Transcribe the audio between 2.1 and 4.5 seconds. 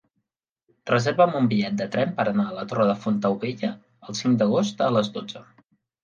per anar a la Torre de Fontaubella el cinc